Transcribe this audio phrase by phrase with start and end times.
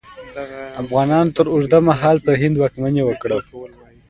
[0.81, 3.37] افغانانو تر اوږده مهال پر هند واکمني وکړه.